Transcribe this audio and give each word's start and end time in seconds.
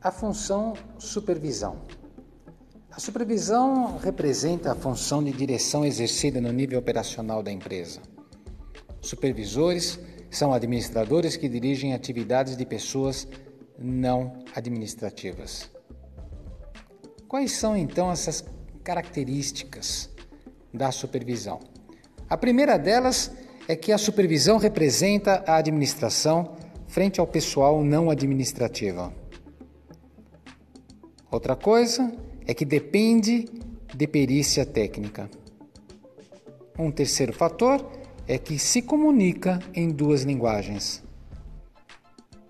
A 0.00 0.12
função 0.12 0.74
supervisão. 0.96 1.82
A 2.88 3.00
supervisão 3.00 3.98
representa 3.98 4.70
a 4.70 4.74
função 4.76 5.24
de 5.24 5.32
direção 5.32 5.84
exercida 5.84 6.40
no 6.40 6.52
nível 6.52 6.78
operacional 6.78 7.42
da 7.42 7.50
empresa. 7.50 8.00
Supervisores 9.00 9.98
são 10.30 10.52
administradores 10.52 11.36
que 11.36 11.48
dirigem 11.48 11.94
atividades 11.94 12.56
de 12.56 12.64
pessoas 12.64 13.26
não 13.76 14.38
administrativas. 14.54 15.68
Quais 17.26 17.50
são 17.50 17.76
então 17.76 18.08
essas 18.08 18.44
características 18.84 20.08
da 20.72 20.92
supervisão? 20.92 21.58
A 22.30 22.36
primeira 22.36 22.78
delas 22.78 23.32
é 23.66 23.74
que 23.74 23.90
a 23.90 23.98
supervisão 23.98 24.58
representa 24.58 25.42
a 25.44 25.56
administração 25.56 26.56
frente 26.86 27.18
ao 27.18 27.26
pessoal 27.26 27.82
não 27.82 28.10
administrativo. 28.10 29.12
Outra 31.30 31.54
coisa 31.54 32.10
é 32.46 32.54
que 32.54 32.64
depende 32.64 33.46
de 33.94 34.06
perícia 34.06 34.64
técnica. 34.64 35.28
Um 36.78 36.90
terceiro 36.90 37.32
fator 37.32 37.84
é 38.26 38.38
que 38.38 38.58
se 38.58 38.80
comunica 38.80 39.58
em 39.74 39.90
duas 39.90 40.22
linguagens. 40.22 41.02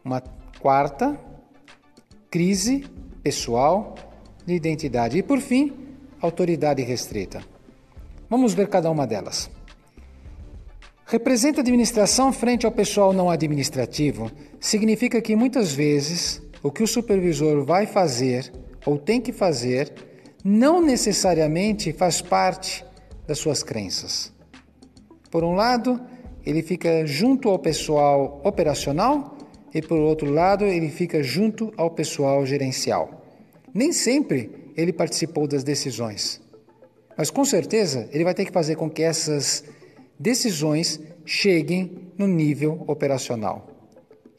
Uma 0.05 0.23
quarta, 0.61 1.19
crise 2.31 2.85
pessoal 3.23 3.97
de 4.47 4.55
identidade. 4.55 5.19
E 5.19 5.23
por 5.23 5.41
fim, 5.41 5.73
autoridade 6.21 6.83
restrita. 6.83 7.43
Vamos 8.31 8.55
ver 8.55 8.69
cada 8.69 8.91
uma 8.91 9.07
delas. 9.07 9.51
Representa 11.07 11.63
administração 11.63 12.33
frente 12.33 12.67
ao 12.67 12.73
pessoal 12.73 13.13
não 13.13 13.31
administrativo 13.31 14.31
significa 14.61 15.23
que 15.23 15.35
muitas 15.35 15.73
vezes 15.73 16.43
o 16.63 16.71
que 16.71 16.83
o 16.83 16.87
supervisor 16.87 17.65
vai 17.65 17.87
fazer 17.87 18.53
ou 18.89 18.97
tem 18.97 19.21
que 19.21 19.33
fazer 19.33 19.93
não 20.43 20.81
necessariamente 20.81 21.93
faz 21.93 22.23
parte 22.23 22.83
das 23.27 23.39
suas 23.39 23.63
crenças. 23.63 24.33
Por 25.31 25.45
um 25.45 25.53
lado, 25.53 26.01
ele 26.43 26.63
fica 26.63 27.05
junto 27.05 27.51
ao 27.51 27.59
pessoal 27.59 28.41
operacional 28.43 29.37
e 29.75 29.83
por 29.83 29.99
outro 29.99 30.33
lado, 30.33 30.65
ele 30.65 30.89
fica 30.89 31.23
junto 31.23 31.71
ao 31.77 31.91
pessoal 31.91 32.47
gerencial. 32.47 33.23
Nem 33.75 33.93
sempre 33.93 34.73
ele 34.75 34.91
participou 34.91 35.47
das 35.47 35.63
decisões, 35.63 36.41
mas 37.15 37.29
com 37.29 37.45
certeza 37.45 38.09
ele 38.11 38.25
vai 38.25 38.33
ter 38.33 38.47
que 38.47 38.53
fazer 38.53 38.77
com 38.77 38.89
que 38.89 39.03
essas 39.03 39.65
decisões 40.19 40.99
cheguem 41.27 42.11
no 42.17 42.27
nível 42.27 42.85
operacional. 42.87 43.69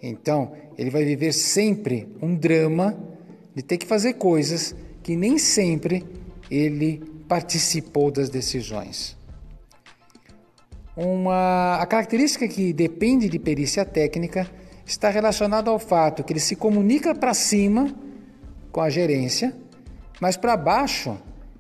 Então, 0.02 0.54
ele 0.76 0.90
vai 0.90 1.06
viver 1.06 1.34
sempre 1.34 2.08
um 2.20 2.34
drama 2.36 3.09
de 3.56 3.62
ter 3.62 3.78
que 3.78 3.86
fazer 3.86 4.14
coisas 4.14 4.76
que 5.02 5.16
nem 5.16 5.38
sempre 5.38 6.06
ele 6.50 7.02
participou 7.28 8.12
das 8.12 8.30
decisões. 8.30 9.18
Uma, 10.96 11.76
a 11.76 11.86
característica 11.86 12.48
que 12.48 12.74
depende 12.74 13.30
de 13.30 13.40
perícia 13.40 13.86
técnica 13.86 14.50
está 14.86 15.10
relacionada 15.10 15.70
ao 15.70 15.80
fato 15.80 16.24
que 16.24 16.34
ele 16.34 16.40
se 16.40 16.56
comunica 16.56 17.14
para 17.16 17.34
cima 17.34 17.94
com 18.72 18.82
a 18.82 18.90
gerência, 18.90 19.56
mas 20.20 20.36
para 20.36 20.58
baixo 20.58 21.18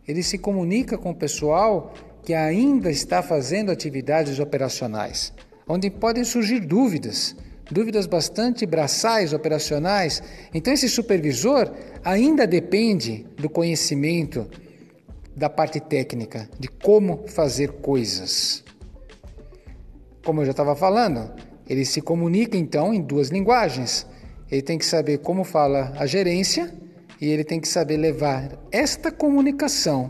ele 0.08 0.24
se 0.24 0.38
comunica 0.38 0.98
com 0.98 1.12
o 1.12 1.16
pessoal 1.16 1.94
que 2.24 2.34
ainda 2.34 2.90
está 2.90 3.22
fazendo 3.22 3.72
atividades 3.72 4.40
operacionais, 4.40 5.32
onde 5.68 5.90
podem 5.90 6.24
surgir 6.24 6.60
dúvidas 6.60 7.36
dúvidas 7.72 8.06
bastante 8.06 8.66
braçais, 8.66 9.34
operacionais. 9.34 10.22
Então, 10.54 10.74
esse 10.74 10.90
supervisor 10.90 11.72
ainda 12.04 12.46
depende 12.48 13.26
do 13.38 13.50
conhecimento 13.50 14.48
da 15.36 15.50
parte 15.50 15.80
técnica, 15.80 16.50
de 16.60 16.68
como 16.68 17.28
fazer 17.28 17.74
coisas. 17.74 18.64
Como 20.24 20.42
eu 20.42 20.46
já 20.46 20.52
estava 20.52 20.76
falando, 20.76 21.32
ele 21.68 21.86
se 21.86 22.02
comunica 22.02 22.58
então 22.58 22.94
em 22.94 23.02
duas 23.02 23.30
linguagens. 23.30 24.06
Ele 24.52 24.62
tem 24.62 24.78
que 24.78 24.86
saber 24.86 25.20
como 25.20 25.44
fala 25.44 25.94
a 25.98 26.06
gerência 26.06 26.74
e 27.22 27.28
ele 27.28 27.44
tem 27.44 27.60
que 27.60 27.68
saber 27.68 27.98
levar 27.98 28.58
esta 28.72 29.12
comunicação 29.12 30.10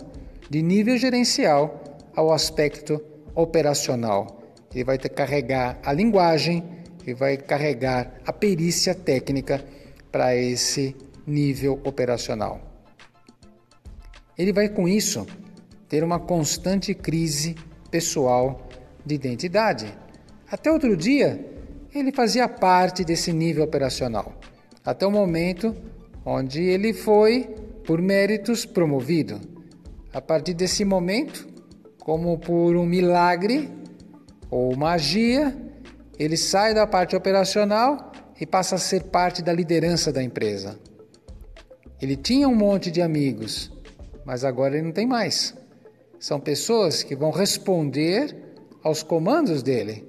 de 0.49 0.61
nível 0.61 0.97
gerencial 0.97 1.83
ao 2.15 2.31
aspecto 2.31 2.99
operacional. 3.35 4.41
Ele 4.73 4.83
vai 4.83 4.97
ter 4.97 5.09
que 5.09 5.15
carregar 5.15 5.79
a 5.83 5.91
linguagem, 5.91 6.63
e 7.05 7.13
vai 7.13 7.37
carregar 7.37 8.13
a 8.25 8.33
perícia 8.33 8.93
técnica 8.93 9.63
para 10.11 10.35
esse 10.35 10.95
nível 11.25 11.79
operacional. 11.83 12.61
Ele 14.37 14.53
vai 14.53 14.69
com 14.69 14.87
isso 14.87 15.27
ter 15.87 16.03
uma 16.03 16.19
constante 16.19 16.93
crise 16.93 17.55
pessoal 17.91 18.67
de 19.05 19.15
identidade. 19.15 19.93
Até 20.49 20.71
outro 20.71 20.95
dia, 20.95 21.45
ele 21.93 22.11
fazia 22.11 22.47
parte 22.47 23.03
desse 23.03 23.33
nível 23.33 23.63
operacional, 23.63 24.33
até 24.85 25.05
o 25.05 25.11
momento 25.11 25.75
onde 26.25 26.61
ele 26.61 26.93
foi, 26.93 27.43
por 27.85 28.01
méritos, 28.01 28.65
promovido. 28.65 29.41
A 30.13 30.21
partir 30.21 30.53
desse 30.53 30.85
momento, 30.85 31.47
como 31.99 32.37
por 32.37 32.75
um 32.75 32.85
milagre 32.85 33.69
ou 34.49 34.75
magia, 34.75 35.55
ele 36.19 36.35
sai 36.35 36.73
da 36.73 36.85
parte 36.85 37.15
operacional 37.15 38.11
e 38.39 38.45
passa 38.45 38.75
a 38.75 38.77
ser 38.77 39.03
parte 39.03 39.41
da 39.41 39.53
liderança 39.53 40.11
da 40.11 40.21
empresa. 40.21 40.77
Ele 42.01 42.17
tinha 42.17 42.47
um 42.47 42.55
monte 42.55 42.91
de 42.91 43.01
amigos, 43.01 43.71
mas 44.25 44.43
agora 44.43 44.75
ele 44.75 44.85
não 44.85 44.91
tem 44.91 45.07
mais. 45.07 45.55
São 46.19 46.37
pessoas 46.37 47.03
que 47.03 47.15
vão 47.15 47.31
responder 47.31 48.35
aos 48.83 49.01
comandos 49.01 49.63
dele. 49.63 50.05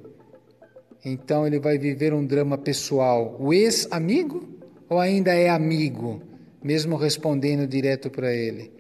Então 1.04 1.46
ele 1.46 1.60
vai 1.60 1.78
viver 1.78 2.12
um 2.12 2.26
drama 2.26 2.58
pessoal. 2.58 3.36
O 3.38 3.54
ex-amigo 3.54 4.48
ou 4.88 4.98
ainda 4.98 5.32
é 5.32 5.48
amigo, 5.48 6.20
mesmo 6.62 6.96
respondendo 6.96 7.66
direto 7.66 8.10
para 8.10 8.34
ele? 8.34 8.72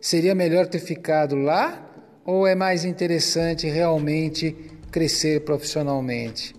Seria 0.00 0.34
melhor 0.34 0.66
ter 0.66 0.78
ficado 0.78 1.36
lá 1.36 1.84
ou 2.24 2.46
é 2.46 2.54
mais 2.54 2.84
interessante 2.84 3.66
realmente 3.66 4.56
crescer 4.90 5.44
profissionalmente? 5.44 6.54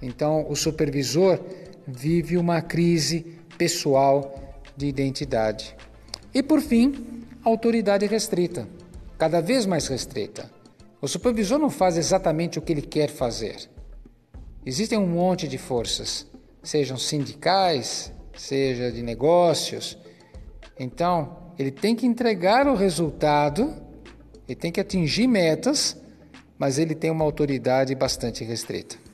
Então, 0.00 0.46
o 0.48 0.56
supervisor 0.56 1.40
vive 1.86 2.36
uma 2.36 2.60
crise 2.60 3.38
pessoal 3.56 4.54
de 4.76 4.86
identidade. 4.86 5.74
E 6.34 6.42
por 6.42 6.60
fim, 6.60 7.24
autoridade 7.42 8.06
restrita, 8.06 8.68
cada 9.16 9.40
vez 9.40 9.64
mais 9.64 9.86
restrita. 9.86 10.50
O 11.00 11.08
supervisor 11.08 11.58
não 11.58 11.70
faz 11.70 11.96
exatamente 11.96 12.58
o 12.58 12.62
que 12.62 12.72
ele 12.72 12.82
quer 12.82 13.08
fazer. 13.08 13.68
Existem 14.64 14.98
um 14.98 15.06
monte 15.06 15.46
de 15.46 15.56
forças, 15.56 16.26
sejam 16.62 16.96
sindicais, 16.96 18.12
seja 18.36 18.90
de 18.90 19.02
negócios. 19.02 19.96
Então, 20.78 21.52
ele 21.58 21.70
tem 21.70 21.94
que 21.94 22.06
entregar 22.06 22.66
o 22.66 22.74
resultado, 22.74 23.74
ele 24.46 24.56
tem 24.56 24.72
que 24.72 24.80
atingir 24.80 25.26
metas, 25.26 25.96
mas 26.58 26.78
ele 26.78 26.94
tem 26.94 27.10
uma 27.10 27.24
autoridade 27.24 27.94
bastante 27.94 28.44
restrita. 28.44 29.05